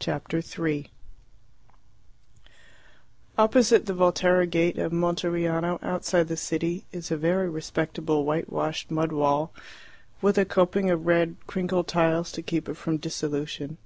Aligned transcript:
Chapter 0.00 0.42
3 0.42 0.90
Opposite 3.38 3.86
the 3.86 3.94
Volterra 3.94 4.44
gate 4.44 4.78
of 4.78 4.90
Monteriano, 4.90 5.78
outside 5.80 6.26
the 6.26 6.36
city, 6.36 6.84
is 6.90 7.12
a 7.12 7.16
very 7.16 7.48
respectable 7.48 8.24
white 8.24 8.50
washed 8.50 8.90
mud 8.90 9.12
wall, 9.12 9.52
with 10.20 10.38
a 10.38 10.44
coping 10.44 10.90
of 10.90 11.06
red 11.06 11.36
crinkled 11.46 11.86
tiles 11.86 12.32
to 12.32 12.42
keep 12.42 12.68
it 12.68 12.74
from 12.76 12.96
dissolution. 12.96 13.78